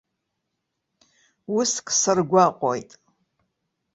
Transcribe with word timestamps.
Уск 1.57 1.85
саргәаҟуеит. 1.99 2.91